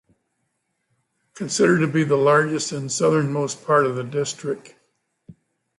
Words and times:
Considered 1.35 1.81
to 1.81 1.87
be 1.87 2.03
the 2.03 2.15
largest 2.15 2.71
and 2.71 2.91
southernmost 2.91 3.63
part 3.67 3.85
of 3.85 3.95
the 3.95 4.03
district. 4.03 4.73